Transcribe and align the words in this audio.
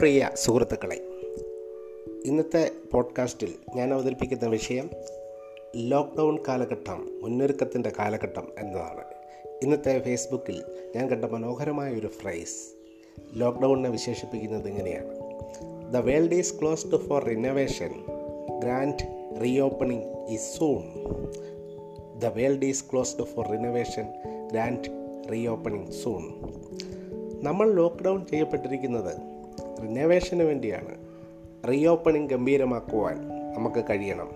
പ്രിയ 0.00 0.30
സുഹൃത്തുക്കളെ 0.34 0.94
ഇന്നത്തെ 2.24 2.70
പോഡ്കാസ്റ്റിൽ 2.92 3.54
ഞാൻ 3.76 3.94
അവതരിപ്പിക്കുന്ന 3.94 4.46
വിഷയം 4.46 4.90
ലോക്ക്ഡൗൺ 5.76 6.38
കാലഘട്ടം 6.48 7.20
മുന്നൊരുക്കത്തിന്റെ 7.22 7.92
കാലഘട്ടം 7.98 8.48
എന്നതാണ്. 8.58 9.04
ഇന്നത്തെ 9.62 9.98
ഫേസ്ബുക്കിൽ 9.98 10.62
ഞാൻ 10.96 11.08
കണ്ട 11.08 11.24
മനോഹരമായ 11.24 11.94
ഒരു 11.94 12.06
ഫ്രൈസ് 12.06 12.74
ലോക്ക്ഡൗണിനെ 13.34 13.88
വിശേഷിപ്പിക്കുന്നത് 13.88 14.68
ഇങ്ങനെയാണ്. 14.68 15.20
The 15.92 15.96
world 15.96 16.34
is 16.34 16.60
closed 16.60 16.96
for 16.96 17.24
renovation 17.24 18.04
grand 18.60 19.30
reopening 19.44 20.30
is 20.30 20.56
soon 20.56 20.82
the 22.18 22.26
world 22.26 22.64
is 22.64 22.84
closed 22.92 23.22
for 23.22 23.48
renovation 23.48 24.04
grand 24.52 24.84
reopening 25.32 25.90
soon 25.90 26.22
നമ്മൾ 27.42 27.72
ലോക്ക്ഡൗൺ 27.72 28.26
ചെയ്യപ്പെട്ടിരിക്കുന്നത് 28.26 29.35
റിനോവേഷന് 29.82 30.42
വേണ്ടിയാണ് 30.42 30.94
റീഓപ്പണിംഗ് 31.68 32.30
ഗംഭീരമാക്കുവാൻ 32.30 33.28
നമുക്ക് 33.28 33.84
കഴിയണം. 33.90 34.30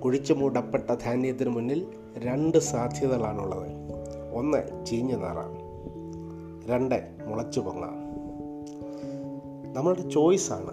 കുഴിച്ചു 0.00 0.34
മൂടപ്പെട്ട 0.34 0.94
ധാന്യത്തിന് 0.94 1.48
മുന്നിൽ 1.48 1.86
രണ്ട് 2.18 2.58
സാധ്യതകളാണുള്ളത്. 2.58 3.72
ഒന്ന് 4.34 4.86
ചീഞ്ഞു 4.86 5.16
നാറാം. 5.16 5.56
രണ്ട് 6.70 7.08
മുളച്ചു 7.26 7.60
പൊങ്ങാം. 7.60 7.94
നമ്മളുടെ 9.74 10.10
ചോയ്സാണ് 10.10 10.70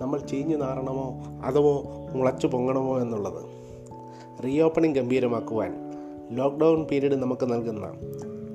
നമ്മൾ 0.00 0.18
ചീഞ്ഞു 0.18 0.56
നാറണമോ 0.56 1.20
അതോ 1.44 1.84
മുളച്ചു 2.14 2.46
പൊങ്ങണമോ 2.46 2.98
എന്നുള്ളത്. 2.98 3.44
റീഓപ്പണിംഗ് 4.44 4.96
ഗംഭീരമാക്കുവാൻ 4.96 5.74
ലോക്ക്ഡൗൺ 6.30 6.84
പീരീഡ് 6.84 7.12
നമുക്ക് 7.12 7.52
നൽകുന്ന 7.52 7.92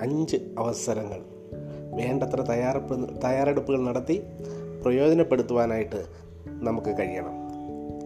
അഞ്ച് 0.02 0.38
അവസരങ്ങൾ. 0.58 1.35
വേണ്ടത്ര 1.94 2.42
തയ്യാറെടുപ്പ് 2.42 3.22
തയ്യാറെടുപ്പുകൾ 3.24 3.84
നടത്തി 3.84 4.22
പ്രയോജനപ്പെടുത്തുവാനായിട്ട് 4.84 6.06
നമുക്ക് 6.48 7.00
കഴിയണം. 7.00 7.46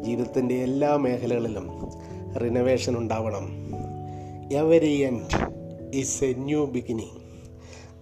ജീവിതത്തിന്റെ 0.03 0.55
എല്ലാ 0.55 0.95
മേഖലകളിലും 0.95 1.91
റിനവേഷൻ 2.41 2.97
ഉണ്ടാവണം. 2.97 3.49
Every 4.53 4.91
end 4.91 5.25
is 5.93 6.23
a 6.23 6.33
new 6.33 6.65
beginning 6.65 7.19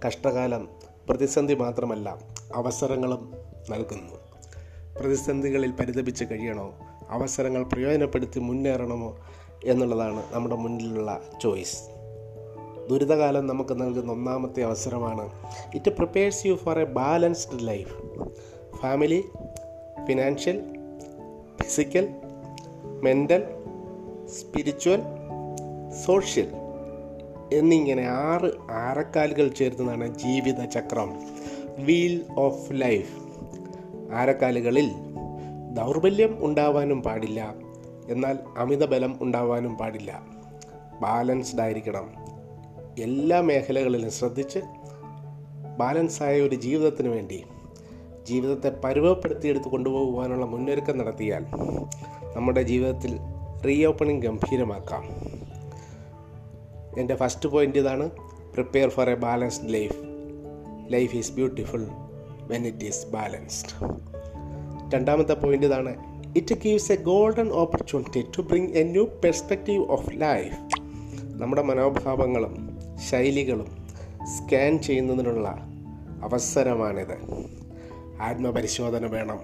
കഷ്ടകാലം 0.08 0.68
പ്രതിസന്ധി 1.10 1.54
മാത്രമല്ല 1.54 2.18
അവസരങ്ങളും 2.56 3.34
നൽകുന്നു. 3.70 4.14
പ്രതിസന്ധികളിൽ 5.00 5.72
പരിതപിച്ച് 5.72 6.26
കഴിയണോ? 6.32 6.74
അവസരങ്ങൾ 7.10 7.64
പ്രയോജനപ്പെടുത്തി 7.64 8.40
മുന്നേറണമോ 8.40 9.18
എന്നുള്ളതാണ് 9.64 10.24
നമ്മുടെ 10.32 10.56
മുന്നിലുള്ള 10.56 11.22
ചോയ്സ്. 11.44 11.97
ദുരിതകാലം 12.90 13.48
നമുക്ക് 13.48 13.82
നൽകുന്ന 13.82 14.12
ഒന്നാമത്തെ 14.12 14.64
അവസരമാണ്. 14.64 15.30
It 15.76 15.90
prepares 15.90 16.46
you 16.46 16.54
for 16.54 16.80
a 16.80 16.84
balanced 16.84 17.68
life 17.68 18.04
family 18.82 19.24
financial 20.08 20.62
physical 21.62 22.10
mental 23.04 23.44
spiritual 24.26 25.02
social 26.06 26.52
എന്നിങ്ങനെ 27.54 28.04
ആറ് 28.04 28.72
ആരക്കാലുകൾ 28.72 29.48
ചേർന്നതാണ് 29.48 30.18
ജീവിത 30.18 30.66
ചക്രം. 30.66 31.14
വീൽ 31.86 32.26
ഓഫ് 32.38 32.70
ലൈഫ് 32.72 33.20
ആരക്കാലുകളിൽ 34.12 34.92
ദൗർബല്യം 35.74 36.38
ഉണ്ടാവാനും 36.46 37.04
പാടില്ല. 37.04 37.56
എന്നാൽ 38.10 38.40
അമിതബലം 38.58 39.18
ഉണ്ടാവാനും 39.22 39.76
പാടില്ല. 39.76 40.24
ബാലൻസ്ഡ് 41.02 41.62
ആയിരിക്കണം. 41.62 42.37
എല്ലാ 42.98 43.42
മേഖലകളിലും 43.42 44.12
ശ്രദ്ധിച്ച് 44.12 44.60
ബാലൻസായ 45.78 46.42
ഒരു 46.42 46.56
ജീവിതത്തിന് 46.56 47.08
വേണ്ടി 47.08 47.44
ജീവിതത്തെ 48.26 48.70
പരുവപ്പെടുത്തിയെടുത്ത് 48.84 49.70
കൊണ്ടുപോകുവാനുള്ള 49.70 50.46
മുന്നൊരുക്കം 50.46 50.98
നടത്തിയാൽ 50.98 51.46
നമ്മുടെ 52.36 52.62
ജീവിതത്തിൽ 52.62 53.20
റീ 53.66 53.86
ഓപ്പണിംഗ് 53.86 54.28
ഗംഭീരമാക്കാം. 54.28 55.04
എന്റെ 56.98 57.16
ഫസ്റ്റ് 57.16 57.50
പോയിന്റ് 57.50 57.80
ഇതാണ് 57.80 58.10
prepare 58.54 58.90
for 58.90 59.10
a 59.10 59.16
balanced 59.16 59.74
life 59.74 59.98
life 60.92 61.16
is 61.16 61.32
beautiful 61.32 61.88
when 62.48 62.68
it 62.68 62.86
is 62.86 63.08
balanced 63.08 63.74
രണ്ടാമത്തെ 64.94 65.34
പോയിന്റ് 65.34 65.66
ഇതാണ് 65.66 65.96
it 66.38 66.56
gives 66.56 66.92
a 66.92 66.96
golden 66.96 67.50
opportunity 67.52 68.26
to 68.38 68.42
bring 68.42 68.68
a 68.68 68.84
new 68.84 69.06
perspective 69.24 69.86
of 69.88 70.10
life 70.14 70.56
നമ്മുടെ 71.24 71.62
മനോഭാവങ്ങളും 71.62 72.67
ശൈലികളും 73.10 73.88
സ്കാൻ 74.38 74.82
ചെയ്യുന്നതിനുള്ള 74.82 75.64
അവസരമാണിത്. 76.24 77.18
ആത്മപരിശോധന 78.22 79.06
വേണം. 79.06 79.40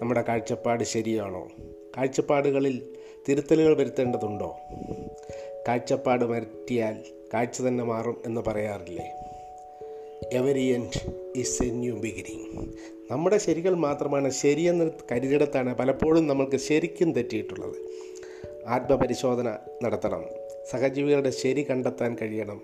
നമ്മുടെ 0.00 0.24
കാഴ്ചപ്പാട് 0.28 0.84
ശരിയാണോ? 0.84 1.48
കാഴ്ചപ്പാടുകളിൽ 1.96 2.96
തിരുത്തലുകൾ 3.28 3.76
വരുത്തേണ്ടതുണ്ടോ? 3.76 4.56
കാഴ്ചപ്പാട് 5.68 6.24
വരുത്തിയാൽ 6.24 7.04
കാഴ്ച 7.34 7.62
തന്നെ 7.62 7.84
മാറും 7.84 8.22
എന്ന് 8.26 8.40
പറയാറില്ലേ? 8.46 9.12
Every 10.32 10.62
end 10.62 11.22
is 11.36 11.62
a 11.62 11.66
new 11.66 11.96
beginning. 11.96 12.72
നമ്മുടെ 13.10 13.38
ശരികൾ 13.38 13.74
മാത്രമാണ് 13.74 14.30
ശരിയെന്ന് 14.30 14.90
കരുതിയിടത്താണ് 15.12 15.74
പലപ്പോഴും 15.74 16.26
നമ്മൾക്ക് 16.26 16.56
ശരിക്കും 16.56 17.12
തെറ്റിയിട്ടുള്ളത്. 17.12 17.76
ആത്മപരിശോധന 18.66 19.56
നടത്തണം. 19.82 20.24
സഹജീവികളുടെ 20.70 21.30
ശരി 21.30 21.66
കണ്ടെത്താൻ 21.70 22.16
കഴിയണം. 22.22 22.60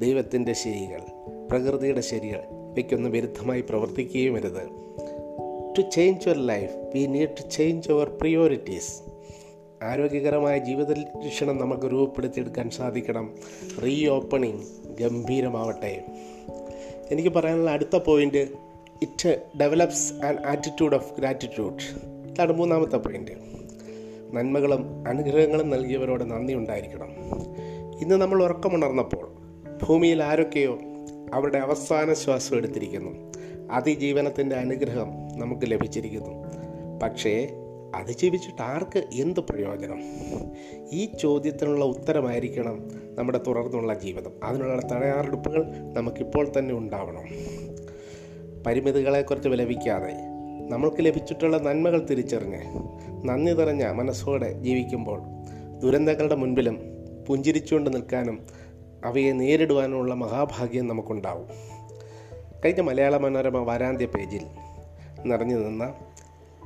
ദൈവത്തിന്റെ 0.00 0.52
ശരികൾ 0.52 1.00
പ്രകൃതിയുടെ 1.50 2.00
ശരികൾ 2.00 2.40
ഇവയ്ക്കൊന്ന് 2.72 3.08
വിരുദ്ധമായി 3.08 3.60
പ്രവർത്തിക്കുകയും 3.60 4.34
വരുത് 4.34 4.82
to 5.78 5.82
change 5.90 6.28
your 6.28 6.46
life 6.46 6.72
we 6.94 7.06
need 7.06 7.28
to 7.28 7.48
change 7.48 7.90
our 7.90 8.08
priorities 8.08 9.12
ആരോഗ്യകരമായ 9.82 10.58
ജീവിത 10.58 10.92
ലക്ഷണം 10.92 11.58
നമുക്ക് 11.58 11.92
രൂപപ്പെടുത്തിയെടുക്കാൻ 11.92 12.70
സാധിക്കണം. 12.70 13.36
റീ 13.84 14.08
ഓപ്പണിംഗ് 14.08 14.62
ഗംഭീരമാവട്ടെ. 15.00 16.04
എനിക്ക് 17.10 17.28
പറയാനുള്ള 17.28 17.70
അടുത്ത 17.70 17.96
point 17.96 18.48
it 19.02 19.42
develops 19.60 20.12
an 20.12 20.38
attitude 20.46 20.94
of 20.94 21.16
gratitude 21.18 21.82
ഇതാണ് 22.28 22.52
മൂന്നാമത്തെ 22.52 22.96
നന്മകളും 24.32 25.04
അനുഗ്രഹങ്ങളും 25.08 25.70
നൽകിയവരോട് 25.70 26.30
നന്ദി 26.30 26.54
ഉണ്ടായിരിക്കണം. 26.54 27.08
ഇന്ന് 28.00 28.14
നമ്മൾ 28.14 28.42
ഉറക്കമുണർന്നപ്പോൾ 28.42 29.32
ഭൂമിയിൽ 29.86 30.22
ആരൊക്കെയോ 30.22 30.78
അവരുടെ 31.34 31.58
അവസാന 31.58 32.12
ശ്വാസം 32.12 32.56
എടുത്തിരിക്കുന്നു. 32.56 33.32
അതിജീവനത്തിന്റെ 33.70 34.56
അനുഗ്രഹം 34.56 35.08
നമുക്ക് 35.36 35.62
ലഭിച്ചിരിക്കുന്നു. 35.70 36.44
പക്ഷേ 37.02 37.48
അതിജീവിച്ചിട്ട് 37.94 38.62
ആർക്ക് 38.62 39.04
എന്ത് 39.12 39.40
പ്രയോജനം? 39.40 40.02
ഈ 40.92 41.08
ചോദ്യത്തിനുള്ള 41.22 41.84
ഉത്തരമായിരിക്കണം 41.84 42.88
നമ്മുടെ 43.14 43.40
തുടർന്നുള്ള 43.46 43.94
ജീവിതം. 43.94 44.30
അതിനുള്ള 44.42 44.82
തയ്യാറെടുപ്പുകൾ 44.92 45.72
നമുക്കിപ്പോൾ 45.92 46.52
തന്നെ 46.58 46.74
ഉണ്ടാവണം. 46.74 47.24
പരിമിതികളെക്കുറിച്ച് 48.66 49.48
വിലപിക്കാതെ 49.48 50.14
നമ്മൾക്ക് 50.68 50.96
ലഭിച്ചിട്ടുള്ള 51.00 51.58
നന്മകൾ 51.58 52.06
തിരിച്ചറിഞ്ഞ് 52.06 52.58
നന്ദി 53.24 53.52
നിറഞ്ഞ 53.52 53.86
മനസ്സോടെ 53.86 54.52
ജീവിക്കുമ്പോൾ 54.52 55.22
ദുരന്തങ്ങളുടെ 55.78 56.34
മുൻപിലും 56.34 56.78
പുഞ്ചിരിച്ചുകൊണ്ട് 57.28 57.94
നിൽക്കാനും 57.94 58.46
അവയെ 59.04 59.32
നേരിടുവാനുമുള്ള 59.32 60.14
മഹാഭാഗ്യം 60.14 60.88
നമുക്കുണ്ടാവും. 60.88 61.46
കഴിഞ്ഞ 62.64 62.80
മലയാള 62.80 63.16
മനോരമ 63.16 63.58
വാരാന്ത്യ 63.58 64.06
പേജിൽ 64.06 64.40
നിറഞ്ഞു 65.24 65.56
നിന്ന 65.56 65.94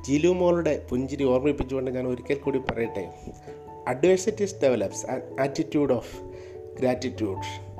ജിലുമോളുടെ 0.07 0.85
പുഞ്ചിരി 0.89 1.23
ഓർമ്മിപ്പിച്ചുകൊണ്ട് 1.23 1.91
ഞാൻ 1.91 2.07
ഒരിക്കൽ 2.07 2.35
കൂടി 2.35 2.59
പറയട്ടെ. 2.59 3.13
Adversities 3.87 4.55
develops 4.63 5.05
attitude 5.41 5.93
of 5.93 6.21
gratitude 6.79 7.73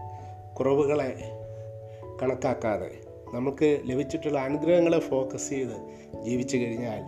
കുറവുകളെ 0.56 1.32
കണക്കാക്കാതെ 2.22 2.92
നമുക്ക് 3.34 3.82
ലഭിച്ചിട്ടുള്ള 3.86 4.40
അനുഗ്രഹങ്ങളെ 4.40 5.00
ഫോക്കസ് 5.00 5.50
ചെയ്ത് 5.50 5.76
ജീവിച്ചു 6.24 6.58
കഴിഞ്ഞാൽ 6.58 7.02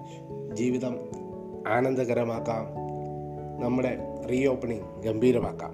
ജീവിതം 0.56 1.19
ആനന്ദകരമാക്കാം. 1.68 2.66
നമ്മുടെ 3.60 3.98
റീ 4.30 4.48
ഓപ്പണിങ് 4.48 5.04
ഗംഭീരമാക്കാം. 5.04 5.72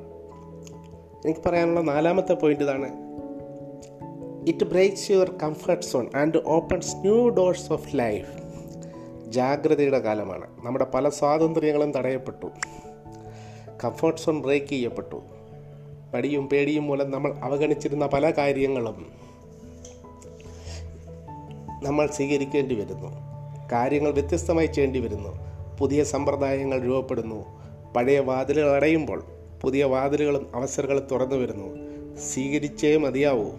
എനിക്ക് 1.25 1.39
പറയാനുള്ള 1.45 1.81
നാലാമത്തെ 1.81 2.33
പോയിന്റ് 2.33 2.63
ഇതാണ്. 2.63 3.05
It 4.47 4.63
breaks 4.63 5.11
your 5.11 5.35
comfort 5.43 5.85
zone 5.85 6.09
and 6.15 6.37
opens 6.45 6.95
new 6.95 7.29
doors 7.29 7.73
of 7.73 7.97
life 7.97 8.45
ജാഗ്രതയുടെ 9.27 9.99
കാലമാണ്. 9.99 10.47
നമ്മുടെ 10.63 10.85
പല 10.93 11.09
സ്വാതന്ത്ര്യങ്ങളും 11.09 11.91
തടയപ്പെട്ടു. 11.91 12.45
കംഫർട്ട് 13.83 14.21
സോൺ 14.21 14.41
ബ്രേക്ക് 14.41 14.67
ചെയ്യപ്പെട്ടു. 14.67 15.21
പടിയും 16.13 16.47
പേടിയും 16.47 16.83
മൂലം 16.83 17.11
നമ്മൾ 17.11 17.35
അവഗണിച്ചിരുന്ന 17.37 18.07
പല 18.07 18.31
കാര്യങ്ങളും 18.31 19.05
നമ്മൾ 21.83 22.07
സ്വീകരിക്കേണ്ടി 22.07 22.75
വരുന്നു. 22.75 23.07
കാര്യങ്ങൾ 23.71 24.11
വ്യത്യസ്തമായി 24.11 24.67
ചെയ്യേണ്ടി 24.67 24.99
വരുന്നു. 24.99 25.54
പുതിയ 25.79 26.03
സമ്പ്രദായങ്ങൾ 26.03 26.81
രൂപപ്പെടുന്നു. 26.81 27.61
പഴയ 27.95 28.19
വാതിലുകൾ 28.19 28.75
അടയുമ്പോൾ 28.75 29.23
പുതിയ 29.61 29.83
വാതിലുകളും 29.83 30.55
അവസരങ്ങളും 30.55 31.07
തുറന്നു 31.11 31.35
വരുന്നു. 31.35 31.75
സ്വീകരിച്ചേ 32.19 32.97
മതിയാവൂ. 32.97 33.51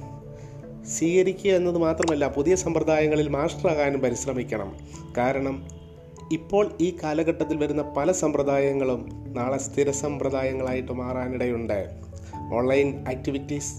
സ്വീകരിക്കുക 0.84 1.50
എന്നത് 1.50 1.78
മാത്രമല്ല 1.78 2.28
പുതിയ 2.28 2.54
സമ്പ്രദായങ്ങളിൽ 2.54 3.28
മാസ്റ്ററാകാനും 3.28 4.00
പരിശ്രമിക്കണം. 4.00 4.76
കാരണം 5.16 5.68
ഇപ്പോൾ 6.32 6.72
ഈ 6.80 6.96
കാലഘട്ടത്തിൽ 7.02 7.56
വരുന്ന 7.56 7.82
പല 7.82 8.12
സമ്പ്രദായങ്ങളും 8.12 9.24
നാളെ 9.26 9.58
സ്ഥിര 9.58 9.90
സമ്പ്രദായങ്ങളായിട്ട് 9.90 10.92
മാറാനിടയുണ്ട്. 10.92 11.90
Online 12.54 13.04
activities 13.08 13.72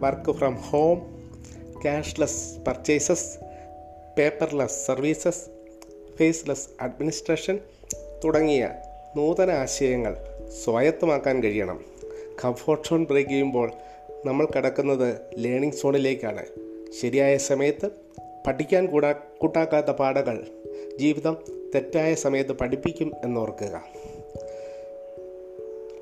work 0.00 0.32
from 0.32 0.54
home 0.54 0.98
cashless 1.82 2.58
purchases 2.66 3.38
paperless 4.18 4.86
services 4.86 5.44
faceless 6.18 6.68
administration 6.80 7.58
തുടങ്ങിയ 8.24 8.70
നൂതന 9.16 9.50
ആശയങ്ങൾ 9.50 10.16
സ്വായത്തമാക്കാൻ 10.64 11.42
കഴിയണം. 11.42 11.84
കംഫോർട്ട് 12.44 12.88
സോൺ 12.88 13.04
ബ്രേക്ക് 13.04 13.30
ചെയ്യുമ്പോൾ 13.30 13.72
നമ്മൾ 14.26 14.46
കിടക്കുന്നത് 14.46 15.20
ലേണിംഗ് 15.36 15.74
സോണിലേക്കാണ് 15.74 16.44
ശരിയായ 17.00 17.36
സമയത്ത് 17.36 17.90
പഠിക്കാൻ 18.46 18.86
കൂടാ 18.86 19.12
കൂട്ടാക്കാത്ത 19.12 19.86
പാടകൾ 19.86 20.48
ജീവിതം 21.00 21.36
തെറ്റായ 21.74 22.14
സമയത്ത് 22.14 22.52
പഠിപ്പിക്കും 22.52 23.12
എന്നോർക്കുക. 23.24 23.84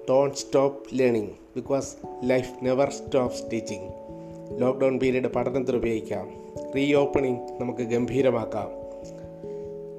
Don't 0.08 0.36
stop 0.36 0.88
learning 0.92 1.30
because 1.56 1.96
life 2.24 2.64
never 2.64 2.90
stops 2.90 3.42
teaching 3.52 3.88
lockdown 4.60 4.98
period 4.98 5.24
പഠനത്തിന് 5.24 5.76
ഉപയോഗിക്കാം. 5.76 6.52
റീ 6.76 6.94
ഓപ്പണിംഗ് 6.94 7.40
നമുക്ക് 7.60 7.82
ഗംഭീരമാക്കാം. 7.82 8.85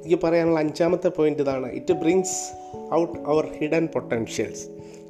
എനിക്ക് 0.07 0.23
പറയാനുള്ള 0.23 0.59
അഞ്ചാമത്തെ 0.59 1.07
പോയിന്റ് 1.07 1.39
ഇതാണ്. 1.39 1.71
It 1.71 1.93
brings 1.93 2.55
out 2.93 3.19
our 3.19 3.47
hidden 3.61 3.87
potentials 3.87 4.67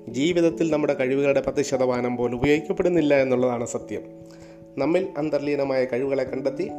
ജീവിതത്തിൽ 0.10 0.72
നമ്മുടെ 0.72 0.94
കഴിവുകളുടെ 0.94 1.42
പത്ത് 1.42 1.62
ശതമാനം 1.62 2.18
പോലും 2.18 2.36
ഉപയോഗിക്കപ്പെടുന്നില്ല 2.36 3.16
എന്നുള്ളതാണ് 3.16 3.66
സത്യം. 3.66 4.02
നമ്മിൽ 4.78 5.08
അന്തർലീനമായ 5.18 5.86
കഴിവുകളെ 5.86 6.24
കണ്ടെത്തി 6.24 6.70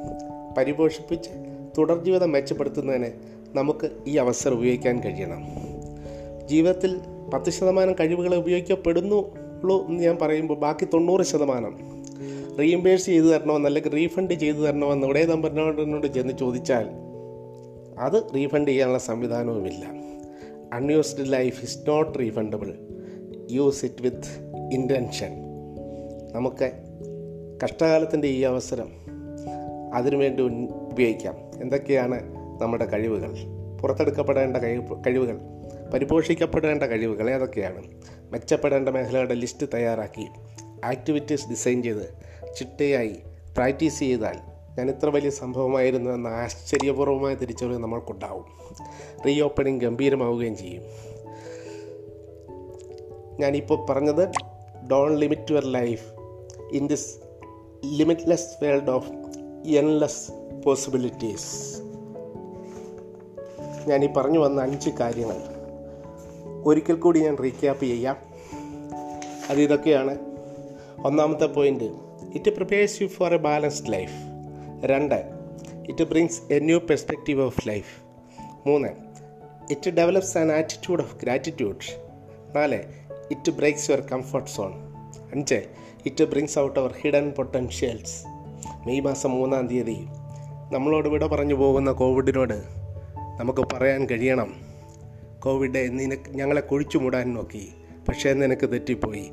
പരിപോഷിപ്പിച്ച് 0.58 1.30
തുടർ 1.78 2.04
ജീവിതം 2.04 2.32
മെച്ചപ്പെടുത്തുന്നതിന് 2.32 3.06
നമുക്ക് 3.54 3.90
ഈ 4.06 4.16
അവസരം 4.16 4.52
ഉപയോഗിക്കാൻ 4.52 5.00
കഴിയണം. 5.00 5.42
ജീവിതത്തിൽ 6.48 7.00
പത്ത് 7.34 7.50
ശതമാനം 7.50 7.94
കഴിവുകളെ 8.00 8.36
ഉപയോഗിക്കപ്പെടുന്നുള്ളൂ 8.36 9.86
എന്ന് 9.88 10.02
ഞാൻ 10.02 10.18
പറയുമ്പോൾ 10.22 10.58
ബാക്കി 10.58 10.84
തൊണ്ണൂറ് 10.84 11.22
ശതമാനം. 11.22 11.78
റീഇംബേഴ്സ് 12.58 13.06
ചെയ്തു 13.06 13.24
തരണമെന്ന് 13.24 13.66
അല്ലെങ്കിൽ 13.66 13.92
റീഫണ്ട് 13.92 14.34
ചെയ്തു 14.34 14.56
തരണമെന്ന് 14.56 15.06
ഉടേ 15.06 15.24
നമ്പറിനോട് 15.24 16.06
ചെന്ന് 16.06 16.38
ചോദിച്ചാൽ 16.38 17.07
അത് 18.00 18.34
റീഫണ്ട് 18.34 18.70
ചെയ്യാനുള്ള 18.70 18.98
സംവിധാനവുമില്ല. 18.98 19.84
Unused 20.72 21.32
life 21.32 21.62
is 21.62 21.78
not 21.88 22.18
refundable 22.18 22.78
use 23.50 23.84
it 23.84 24.02
with 24.02 24.52
intention 24.72 25.30
നമുക്ക് 26.32 26.72
കഷ്ടകാലത്തിന്റെ 27.64 28.28
ഈ 28.28 28.42
അവസരം 28.42 28.88
അതിനുവേണ്ടി 29.94 30.42
ഉപയോഗിക്കാം. 30.70 31.34
എന്തൊക്കെയാണ് 31.60 32.20
നമ്മുടെ 32.62 32.84
കഴിവുകൾ? 32.84 33.34
പുറത്തെടുക്കപ്പെടേണ്ട 33.80 34.56
കഴിവ് 34.56 34.96
കഴിവുകൾ 35.06 35.38
പരിപോഷിക്കപ്പെടേണ്ട 35.94 36.82
കഴിവുകൾ 36.82 37.30
ഏതൊക്കെയാണ്? 37.30 37.82
മെച്ചപ്പെടേണ്ട 38.30 38.88
മേഖലകളുടെ 38.88 39.34
ലിസ്റ്റ് 39.34 39.66
തയ്യാറാക്കി 39.74 40.26
ആക്ടിവിറ്റീസ് 40.84 41.48
ഡിസൈൻ 41.48 41.82
ചെയ്ത് 41.82 42.14
ചിട്ടയായി 42.56 43.16
പ്രാക്ടീസ് 43.54 43.98
ചെയ്താൽ 43.98 44.36
ഞാൻ 44.78 44.90
ഇത്ര 44.90 45.08
വലിയ 45.08 45.30
സംഭവമായിരുന്നു 45.30 46.10
എന്ന 46.10 46.28
ആശ്ചര്യപൂർവമായ 46.28 47.34
തിരിച്ചറിവ് 47.34 47.78
നമ്മൾക്കുണ്ടാവും. 47.78 48.44
റീ 49.26 49.40
ഓപ്പണിംഗ് 49.40 49.80
ഗംഭീരമാവുകയും 49.80 50.56
ചെയ്യും. 50.56 50.82
ഞാനിപ്പോൾ 53.40 53.86
പറഞ്ഞത് 53.90 54.28
don't 54.90 55.16
limit 55.16 55.52
your 55.52 55.64
life 55.64 56.12
in 56.72 56.86
this 56.86 57.16
limitless 57.84 58.64
world 58.64 58.90
of 58.90 59.12
endless 59.66 60.30
possibilities 60.66 61.80
ഞാൻ 63.86 64.04
ഈ 64.04 64.06
പറഞ്ഞു 64.06 64.38
വന്ന 64.38 64.62
അഞ്ച് 64.62 64.90
കാര്യങ്ങൾ 64.90 65.36
ഒരിക്കൽ 66.64 66.94
കൂടി 66.94 67.20
ഞാൻ 67.20 67.36
റീക്യാപ്പ് 67.42 67.84
ചെയ്യാം. 67.84 68.16
അത് 69.50 69.60
ഇതൊക്കെയാണ്. 69.60 70.18
ഒന്നാമത്തെ 71.04 71.46
point 71.46 71.84
it 72.34 72.50
prepares 72.50 73.02
you 73.02 73.06
for 73.06 73.34
a 73.34 73.36
balanced 73.36 73.92
life 73.92 74.27
രണ്ട് 74.84 75.24
it 75.88 76.04
brings 76.04 76.52
a 76.52 76.58
new 76.58 76.78
perspective 76.78 77.42
of 77.42 77.68
life 77.68 78.02
മൂന്ന് 78.66 78.88
it 79.70 79.90
develops 79.90 80.38
an 80.38 80.52
attitude 80.52 81.00
of 81.00 81.16
gratitude 81.16 82.08
നാല് 82.56 82.82
it 83.30 83.50
breaks 83.50 83.90
your 83.90 84.00
comfort 84.00 84.50
zone 84.50 84.72
അഞ്ച് 85.34 85.68
it 86.06 86.24
brings 86.24 86.58
out 86.58 86.80
our 86.80 86.94
hidden 87.00 87.30
potentials 87.30 88.24
May 88.86 89.00
മാസം 89.00 89.30
മൂന്നാം 89.30 89.66
തീയതി 89.66 90.06
നമ്മളോട് 90.72 91.08
വിട 91.08 91.26
പറഞ്ഞു 91.26 91.54
പോകുന്ന 91.54 91.92
കോവിഡിനോട് 91.92 92.62
നമുക്ക് 93.40 93.64
പറയാൻ 93.72 94.06
കഴിയണം. 94.06 94.54
കോവിഡ് 95.40 96.00
നിനക്ക് 96.00 96.30
ഞങ്ങളെ 96.30 96.60
കുഴിച്ചു 96.60 96.98
മൂടാൻ 96.98 97.34
നോക്കി 97.34 97.72
പക്ഷേ 98.08 98.32
നിനക്ക് 98.32 98.70
തെറ്റിപ്പോയി. 98.70 99.30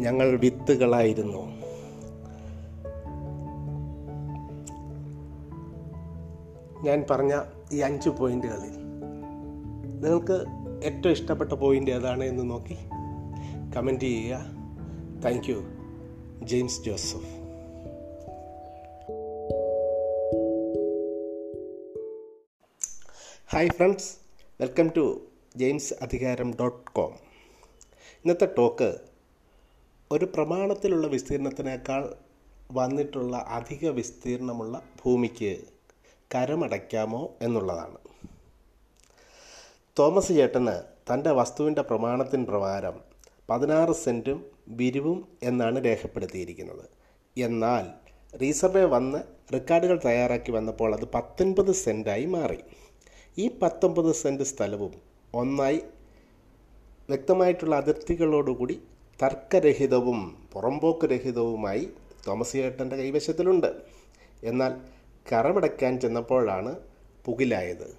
ഞങ്ങൾ 0.00 0.36
വിത്തുകളായിരുന്നു. 0.36 1.59
ഞാൻ 6.82 7.04
പറഞ്ഞ 7.10 7.42
ഈ 7.72 7.78
അഞ്ച് 7.78 8.08
പോയിന്റുകളിൽ 8.08 8.72
നിങ്ങൾക്ക് 10.00 10.44
ഏറ്റവും 10.84 11.12
ഇഷ്ടപ്പെട്ട 11.12 11.52
പോയിന്റ് 11.52 11.90
ഏതാണ് 11.90 12.24
എന്ന് 12.24 12.50
നോക്കി 12.50 12.76
കമന്റ് 13.76 14.00
ചെയ്യുക. 14.00 14.44
Thank 15.24 15.50
you 15.50 15.62
James 16.44 16.84
Joseph. 16.84 17.40
Hi 23.52 23.68
friends 23.68 24.16
welcome 24.60 24.90
to 24.96 25.20
James 25.56 26.04
ഇന്നത്തെ 26.04 28.48
ടോക്ക് 28.58 28.98
ഒരു 30.12 30.24
പ്രമാണത്തിലുള്ള 30.24 31.06
വിസ്തീർണത്തിനേക്കാൾ 31.06 32.14
വന്നിട്ടുള്ള 32.72 33.36
അധിക 33.36 33.88
വിസ്തീർണമുള്ള 33.88 34.82
ഭൂമിക്ക് 35.04 35.79
കരമടയ്ക്കാമോ 36.34 37.36
എന്നുള്ളതാണ്. 37.42 37.98
തോമസ് 39.98 40.28
ചേട്ടന് 40.28 40.74
തന്റെ 41.12 41.30
വസ്തുവിന്റെ 41.30 41.82
പ്രമാണത്തിന് 41.82 42.46
പ്രകാരം 42.46 43.00
പതിനാറ് 43.50 43.92
സെന്റും 43.92 44.44
വിരിവും 44.68 45.28
എന്നാണ് 45.42 45.84
രേഖപ്പെടുത്തിയിരിക്കുന്നത്. 45.84 46.84
എന്നാൽ 47.38 47.86
റീസർവേ 48.40 48.84
വന്ന് 48.84 49.18
റെക്കോർഡുകൾ 49.52 50.00
തയ്യാറാക്കി 50.04 50.52
വന്നപ്പോൾ 50.52 50.94
അത് 50.94 51.04
പത്തൊൻപത് 51.04 51.72
സെന്റായി 51.72 52.24
മാറി. 52.24 52.58
ഈ 53.38 53.48
പത്തൊമ്പത് 53.58 54.14
സെന്റ് 54.14 54.42
സ്ഥലവും 54.42 54.92
ഒന്നായി 55.34 55.82
വ്യക്തമായിട്ടുള്ള 57.08 57.76
അതിർത്തികളോടുകൂടി 57.76 58.82
തർക്കരഹിതവും 59.22 60.48
പുറമ്പോക്ക് 60.52 61.06
രഹിതവുമായി 61.06 61.88
തോമസ് 62.26 62.52
ചേട്ടന്റെ 62.52 62.96
കൈവശത്തിലുണ്ട്. 62.96 63.70
എന്നാൽ 64.44 64.99
കറമടയ്ക്കാൻ 65.32 66.00
ചെന്നപ്പോഴാണ് 66.00 66.78
പുകിലായത്. 67.24 67.98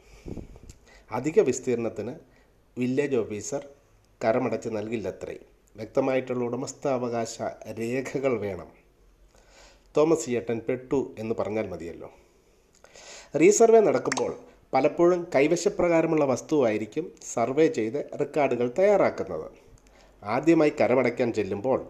അധിക 1.12 1.40
വിസ്തീർണത്തിന് 1.40 2.16
വില്ലേജ് 2.78 3.16
ഓഫീസർ 3.16 3.68
കരമടച്ച് 4.24 4.70
നൽകില്ലത്രേ. 4.70 5.38
വ്യക്തമായിട്ടുള്ള 5.76 6.44
ഉടമസ്ഥാവകാശ 6.44 7.42
രേഖകൾ 7.80 8.40
വേണം. 8.40 8.68
തോമസ് 9.98 10.26
ചേട്ടൻ 10.26 10.62
പെട്ടു 10.70 11.16
എന്ന് 11.20 11.36
പറഞ്ഞാൽ 11.40 11.68
മതിയല്ലോ. 11.68 12.12
റീസർവേ 13.36 13.80
നടക്കുമ്പോൾ 13.80 14.36
പലപ്പോഴും 14.74 15.28
കൈവശപ്രകാരമുള്ള 15.36 16.26
വസ്തുവായിരിക്കും 16.26 17.12
സർവേ 17.34 17.68
ചെയ്ത് 17.68 18.10
റെക്കോർഡുകൾ 18.20 18.74
തയ്യാറാക്കുന്നത്. 18.80 19.52
ആദ്യമായി 20.24 20.74
കരമടയ്ക്കാൻ 20.82 21.34
ചെല്ലുമ്പോൾ 21.34 21.88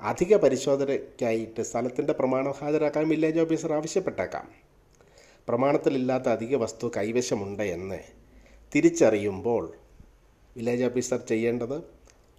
അധിക 0.00 0.36
പരിശോധനയ്ക്കായിട്ട് 0.36 1.62
സ്ഥലത്തിന്റെ 1.62 2.12
പ്രമാണം 2.12 2.52
ഹാജരാക്കാൻ 2.52 3.08
വില്ലേജ് 3.08 3.40
ഓഫീസർ 3.40 3.72
ആവശ്യപ്പെട്ടേക്കാം. 3.72 4.69
പ്രമാണത്തിലില്ലാത്ത 5.48 6.28
അധിക 6.28 6.56
വസ്തു 6.56 6.92
കൈവശമുണ്ട് 6.96 7.62
എന്ന് 7.62 7.98
തിരിച്ചറിയുമ്പോൾ 8.74 9.64
വില്ലേജ് 10.56 10.84
ഓഫീസർ 10.84 11.18
ചെയ്യേണ്ടത് 11.18 11.76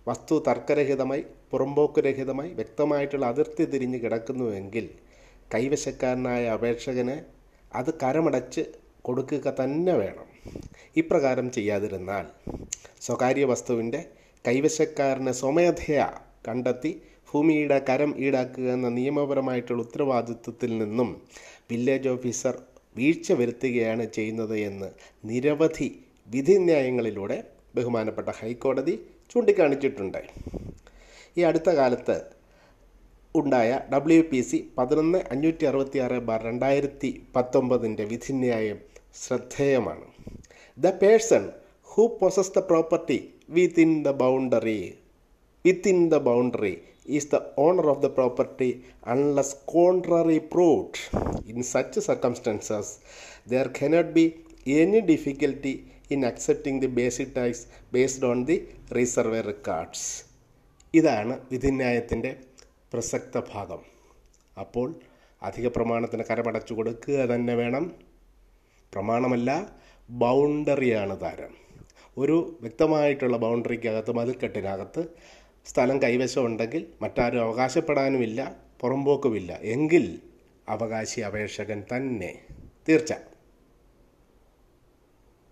വസ്തു 0.07 0.43
തർക്കരഹിതമായി 0.47 1.25
പുറമ്പോക്കുരഹിതമായി 1.51 2.49
വ്യക്തമായിട്ടുള്ള 2.49 3.25
അതിർത്തി 3.25 3.65
തിരിഞ്ഞ് 3.65 3.97
കിടക്കുന്നുവെങ്കിൽ 3.97 4.89
കൈവശക്കാരനായ 5.53 6.47
അപേക്ഷകന് 6.47 7.15
അത് 7.75 7.93
കരമടച്ച് 8.03 8.61
കൊടുക്കുക 9.01 9.49
തന്നെ 9.59 9.93
വേണം. 9.93 10.27
ഇപ്രകാരം 10.95 11.51
ചെയ്യാതിരുന്നാൽ 11.51 12.25
സ്വകാര്യ 13.01 13.45
വസ്തുവിന്റെ 13.45 14.01
കൈവശക്കാരനെ 14.47 15.31
സ്വമേധയാ 15.31 16.07
കണ്ടെത്തി 16.47 17.01
ഭൂമിയുടെ 17.33 17.85
കരം 17.89 18.17
ഈടാക്കുക 18.17 18.71
എന്ന 18.71 18.89
നിയമപരമായിട്ടുള്ള 18.89 19.81
ഉത്തരവാദിത്വത്തിൽ 19.81 20.77
നിന്നും 20.77 21.09
വില്ലേജ് 21.71 22.09
ഓഫീസർ 22.09 22.55
വീഴ്ച 22.97 23.31
വരുത്തുകയാണ് 23.31 24.05
ചെയ്യുന്നത് 24.05 24.57
എന്ന് 24.57 24.89
നിരവധി 25.25 26.05
വിധിന്യായങ്ങളിലൂടെ 26.27 27.43
ബഹുമാനപ്പെട്ട 27.75 28.29
ഹൈക്കോടതി 28.29 29.05
ചൂണ്ടിക്കാണിച്ചിട്ടുണ്ട്. 29.31 30.21
ഈ 31.37 31.41
അടുത്ത 31.41 31.69
കാലത്ത് 31.69 32.21
ഉണ്ടായ 33.35 33.79
ഡബ്ല്യു 33.93 34.23
പി 34.31 34.41
സി 34.41 34.71
പതിനൊന്ന് 34.77 35.17
അഞ്ഞൂറ്റി 35.31 35.65
അറുപത്തി 35.65 35.99
ആറ് 35.99 36.11
ബാർ 36.11 36.43
രണ്ടായിരത്തി 36.43 37.27
പത്തൊമ്പതിന്റെ 37.35 38.03
വിധിന്യായം 38.03 38.79
ശ്രദ്ധേയമാണ്. 39.21 40.05
The 40.77 40.89
person 40.89 41.49
who 41.83 42.07
possess 42.07 42.53
the 42.55 42.59
property 42.59 43.33
within 43.49 44.03
the 44.03 44.11
boundary 44.11 45.00
within 45.65 46.09
the 46.09 46.17
boundary 46.17 46.81
is 47.05 47.27
the 47.35 47.39
owner 47.57 47.87
of 47.87 48.01
the 48.01 48.05
property 48.05 48.83
unless 49.07 49.55
contrary 49.65 50.37
proved 50.37 51.01
in 51.49 51.63
such 51.63 51.99
circumstances 51.99 52.91
there 53.49 53.67
cannot 53.67 54.11
be 54.11 54.25
any 54.67 54.99
difficulty 54.99 55.73
in 56.11 56.25
accepting 56.25 56.81
the 56.81 56.87
basic 56.87 57.35
tax 57.37 57.63
based 57.93 58.25
on 58.25 58.45
the 58.45 58.67
resurvey 58.95 59.41
records 59.41 60.25
ഇതാണ് 60.93 61.39
വിധിന്യായത്തിന്റെ 61.51 62.35
പ്രസക്ത 62.93 63.41
ഭാഗം. 63.53 63.81
അപ്പോൾ 64.59 64.95
അധിക 65.41 65.67
പ്രമാണത്തിന് 65.67 66.23
കരമടച്ചു 66.31 66.73
കൊടുക്കുക 66.73 67.13
തന്നെ 67.13 67.55
വേണം. 67.55 67.91
പ്രമാണമല്ല 68.93 69.49
ബൗണ്ടറിയാണ് 70.09 71.21
താരം. 71.21 71.53
ഒരു 72.17 72.57
വ്യക്തമായിട്ടുള്ള 72.61 73.37
ബൗണ്ടറിക്കകത്ത് 73.37 74.11
മതിൽക്കെട്ടിനകത്ത് 74.11 75.03
സ്ഥലം 75.65 76.03
കൈവശമുണ്ടെങ്കിൽ 76.03 76.85
മറ്റാരും 77.01 77.41
അവകാശപ്പെടാനുമില്ല 77.41 78.55
പുറമ്പോക്കുമില്ല. 78.79 79.59
എങ്കിൽ 79.61 80.19
അവകാശി 80.69 81.21
അപേക്ഷകൻ 81.21 81.83
തന്നെ. 81.95 82.39
തീർച്ച. 82.89 83.13